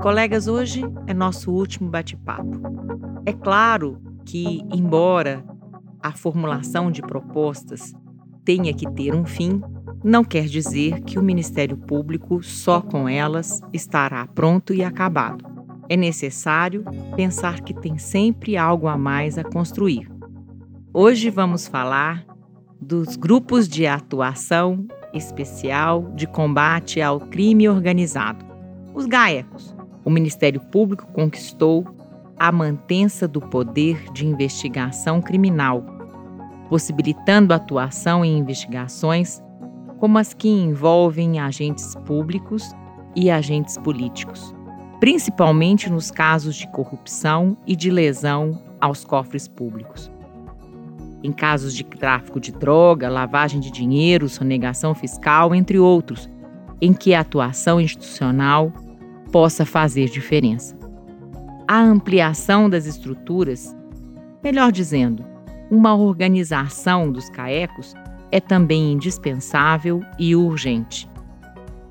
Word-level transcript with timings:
Colegas, 0.00 0.48
hoje 0.48 0.82
é 1.06 1.12
nosso 1.12 1.52
último 1.52 1.90
bate-papo. 1.90 2.58
É 3.26 3.34
claro 3.34 4.00
que, 4.24 4.62
embora 4.72 5.44
a 6.02 6.10
formulação 6.12 6.90
de 6.90 7.02
propostas 7.02 7.92
tenha 8.42 8.72
que 8.72 8.90
ter 8.92 9.14
um 9.14 9.26
fim, 9.26 9.60
não 10.02 10.24
quer 10.24 10.46
dizer 10.46 11.02
que 11.02 11.18
o 11.18 11.22
Ministério 11.22 11.76
Público, 11.76 12.42
só 12.42 12.80
com 12.80 13.06
elas, 13.06 13.60
estará 13.74 14.26
pronto 14.26 14.72
e 14.72 14.82
acabado. 14.82 15.44
É 15.86 15.98
necessário 15.98 16.82
pensar 17.14 17.60
que 17.60 17.74
tem 17.74 17.98
sempre 17.98 18.56
algo 18.56 18.88
a 18.88 18.96
mais 18.96 19.36
a 19.36 19.44
construir. 19.44 20.10
Hoje 20.94 21.28
vamos 21.28 21.68
falar 21.68 22.24
dos 22.80 23.16
grupos 23.16 23.68
de 23.68 23.86
atuação 23.86 24.86
especial 25.12 26.10
de 26.14 26.26
combate 26.26 27.02
ao 27.02 27.20
crime 27.20 27.68
organizado, 27.68 28.46
os 28.94 29.04
GAECOS. 29.04 29.79
O 30.04 30.10
Ministério 30.10 30.60
Público 30.60 31.06
conquistou 31.12 31.86
a 32.38 32.50
mantença 32.50 33.28
do 33.28 33.40
poder 33.40 34.10
de 34.12 34.26
investigação 34.26 35.20
criminal, 35.20 35.84
possibilitando 36.70 37.52
atuação 37.52 38.24
em 38.24 38.38
investigações 38.38 39.42
como 39.98 40.16
as 40.16 40.32
que 40.32 40.48
envolvem 40.48 41.38
agentes 41.38 41.94
públicos 42.06 42.74
e 43.14 43.30
agentes 43.30 43.76
políticos, 43.76 44.54
principalmente 44.98 45.90
nos 45.90 46.10
casos 46.10 46.56
de 46.56 46.66
corrupção 46.68 47.54
e 47.66 47.76
de 47.76 47.90
lesão 47.90 48.58
aos 48.80 49.04
cofres 49.04 49.46
públicos. 49.46 50.10
Em 51.22 51.32
casos 51.32 51.74
de 51.74 51.84
tráfico 51.84 52.40
de 52.40 52.50
droga, 52.50 53.10
lavagem 53.10 53.60
de 53.60 53.70
dinheiro, 53.70 54.26
sonegação 54.26 54.94
fiscal, 54.94 55.54
entre 55.54 55.78
outros, 55.78 56.30
em 56.80 56.94
que 56.94 57.12
a 57.12 57.20
atuação 57.20 57.78
institucional 57.78 58.72
possa 59.30 59.64
fazer 59.64 60.08
diferença. 60.08 60.76
A 61.66 61.80
ampliação 61.80 62.68
das 62.68 62.86
estruturas, 62.86 63.76
melhor 64.42 64.72
dizendo, 64.72 65.24
uma 65.70 65.94
organização 65.94 67.12
dos 67.12 67.30
CAECOS 67.30 67.94
é 68.32 68.40
também 68.40 68.92
indispensável 68.92 70.02
e 70.18 70.34
urgente. 70.34 71.08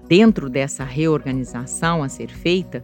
Dentro 0.08 0.50
dessa 0.50 0.84
reorganização 0.84 2.04
a 2.04 2.10
ser 2.10 2.30
feita, 2.30 2.84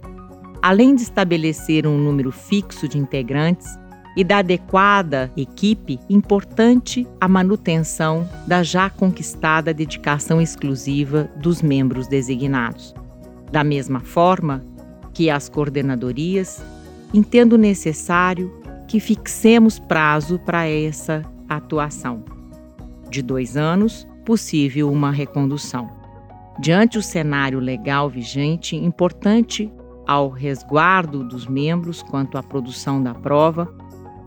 além 0.61 0.95
de 0.95 1.01
estabelecer 1.01 1.85
um 1.85 1.97
número 1.97 2.31
fixo 2.31 2.87
de 2.87 2.97
integrantes 2.97 3.67
e 4.15 4.23
da 4.23 4.37
adequada 4.37 5.29
equipe, 5.35 5.99
importante 6.09 7.05
a 7.19 7.27
manutenção 7.27 8.29
da 8.47 8.63
já 8.63 8.89
conquistada 8.89 9.73
dedicação 9.73 10.41
exclusiva 10.41 11.29
dos 11.37 11.61
membros 11.61 12.07
designados. 12.07 12.95
Da 13.55 13.63
mesma 13.63 14.01
forma 14.01 14.61
que 15.13 15.29
as 15.29 15.47
coordenadorias, 15.47 16.61
entendo 17.13 17.57
necessário 17.57 18.51
que 18.85 18.99
fixemos 18.99 19.79
prazo 19.79 20.37
para 20.39 20.67
essa 20.67 21.21
atuação 21.47 22.21
de 23.09 23.21
dois 23.21 23.55
anos, 23.55 24.05
possível 24.25 24.91
uma 24.91 25.09
recondução. 25.09 25.89
Diante 26.59 26.97
o 26.97 27.01
cenário 27.01 27.57
legal 27.61 28.09
vigente, 28.09 28.75
importante 28.75 29.71
ao 30.05 30.29
resguardo 30.29 31.23
dos 31.23 31.47
membros 31.47 32.03
quanto 32.03 32.37
à 32.37 32.43
produção 32.43 33.01
da 33.01 33.13
prova, 33.13 33.73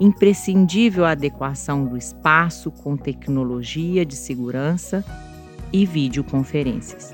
imprescindível 0.01 1.05
a 1.05 1.11
adequação 1.11 1.85
do 1.85 1.99
espaço 1.99 2.71
com 2.71 2.97
tecnologia 2.97 4.07
de 4.07 4.17
segurança 4.17 5.05
e 5.71 5.85
videoconferências. 5.85 7.13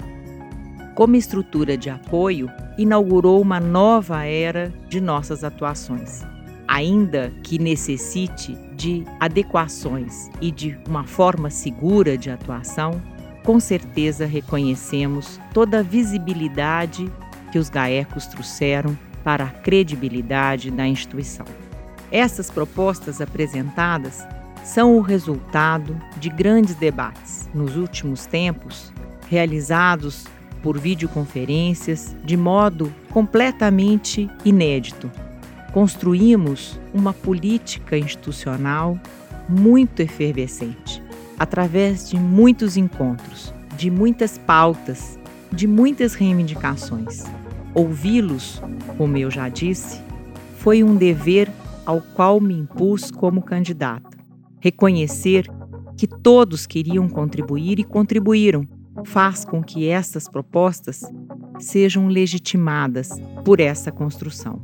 Como 0.94 1.16
estrutura 1.16 1.76
de 1.76 1.90
apoio, 1.90 2.50
inaugurou 2.78 3.40
uma 3.40 3.58
nova 3.58 4.24
era 4.24 4.72
de 4.88 5.00
nossas 5.00 5.42
atuações 5.42 6.22
ainda 6.66 7.32
que 7.42 7.58
necessite 7.58 8.56
de 8.74 9.04
adequações 9.20 10.28
e 10.40 10.50
de 10.50 10.78
uma 10.88 11.04
forma 11.04 11.50
segura 11.50 12.16
de 12.16 12.30
atuação, 12.30 13.00
com 13.44 13.60
certeza 13.60 14.26
reconhecemos 14.26 15.40
toda 15.52 15.80
a 15.80 15.82
visibilidade 15.82 17.10
que 17.52 17.58
os 17.58 17.68
GAECOS 17.68 18.26
trouxeram 18.26 18.98
para 19.22 19.44
a 19.44 19.50
credibilidade 19.50 20.70
da 20.70 20.86
instituição. 20.86 21.46
Essas 22.10 22.50
propostas 22.50 23.20
apresentadas 23.20 24.26
são 24.62 24.96
o 24.96 25.00
resultado 25.00 26.00
de 26.16 26.30
grandes 26.30 26.74
debates 26.74 27.48
nos 27.54 27.76
últimos 27.76 28.26
tempos, 28.26 28.92
realizados 29.28 30.24
por 30.64 30.78
videoconferências 30.78 32.16
de 32.24 32.38
modo 32.38 32.90
completamente 33.10 34.30
inédito 34.46 35.10
construímos 35.74 36.80
uma 36.94 37.12
política 37.12 37.98
institucional 37.98 38.98
muito 39.46 40.00
efervescente, 40.00 41.02
através 41.38 42.08
de 42.08 42.16
muitos 42.16 42.78
encontros, 42.78 43.52
de 43.76 43.90
muitas 43.90 44.38
pautas, 44.38 45.18
de 45.52 45.66
muitas 45.66 46.14
reivindicações. 46.14 47.24
Ouvi-los, 47.74 48.62
como 48.96 49.18
eu 49.18 49.30
já 49.30 49.50
disse, 49.50 50.00
foi 50.58 50.82
um 50.82 50.96
dever 50.96 51.50
ao 51.84 52.00
qual 52.00 52.40
me 52.40 52.54
impus 52.54 53.10
como 53.10 53.42
candidata. 53.42 54.16
Reconhecer 54.60 55.46
que 55.94 56.06
todos 56.06 56.66
queriam 56.66 57.06
contribuir 57.06 57.78
e 57.78 57.84
contribuíram 57.84 58.66
faz 59.04 59.44
com 59.44 59.62
que 59.62 59.88
essas 59.88 60.28
propostas 60.28 61.02
sejam 61.58 62.08
legitimadas 62.08 63.10
por 63.44 63.60
essa 63.60 63.92
construção. 63.92 64.62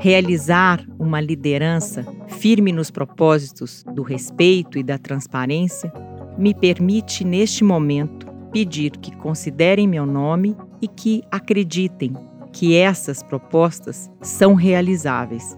Realizar 0.00 0.84
uma 0.98 1.20
liderança 1.20 2.04
firme 2.28 2.72
nos 2.72 2.90
propósitos 2.90 3.84
do 3.94 4.02
respeito 4.02 4.78
e 4.78 4.82
da 4.82 4.98
transparência 4.98 5.92
me 6.38 6.54
permite, 6.54 7.24
neste 7.24 7.62
momento, 7.62 8.26
pedir 8.50 8.92
que 8.92 9.14
considerem 9.16 9.86
meu 9.86 10.06
nome 10.06 10.56
e 10.80 10.88
que 10.88 11.22
acreditem 11.30 12.14
que 12.52 12.76
essas 12.76 13.22
propostas 13.22 14.10
são 14.20 14.54
realizáveis, 14.54 15.56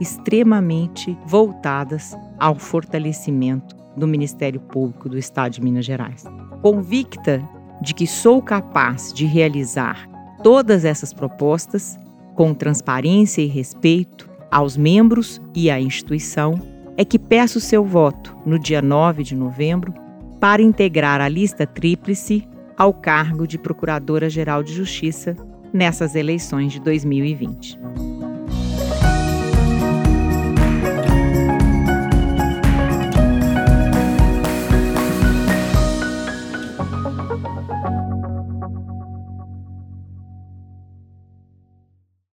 extremamente 0.00 1.16
voltadas 1.26 2.16
ao 2.38 2.56
fortalecimento 2.56 3.76
do 3.96 4.06
Ministério 4.06 4.60
Público 4.60 5.08
do 5.08 5.18
Estado 5.18 5.52
de 5.52 5.62
Minas 5.62 5.84
Gerais. 5.84 6.24
Convicta 6.66 7.48
de 7.80 7.94
que 7.94 8.08
sou 8.08 8.42
capaz 8.42 9.12
de 9.12 9.24
realizar 9.24 10.08
todas 10.42 10.84
essas 10.84 11.12
propostas, 11.12 11.96
com 12.34 12.52
transparência 12.52 13.40
e 13.40 13.46
respeito 13.46 14.28
aos 14.50 14.76
membros 14.76 15.40
e 15.54 15.70
à 15.70 15.80
instituição, 15.80 16.60
é 16.96 17.04
que 17.04 17.20
peço 17.20 17.60
seu 17.60 17.84
voto 17.84 18.36
no 18.44 18.58
dia 18.58 18.82
9 18.82 19.22
de 19.22 19.36
novembro 19.36 19.94
para 20.40 20.60
integrar 20.60 21.20
a 21.20 21.28
lista 21.28 21.68
tríplice 21.68 22.44
ao 22.76 22.92
cargo 22.92 23.46
de 23.46 23.58
Procuradora-Geral 23.58 24.64
de 24.64 24.74
Justiça 24.74 25.36
nessas 25.72 26.16
eleições 26.16 26.72
de 26.72 26.80
2020. 26.80 27.78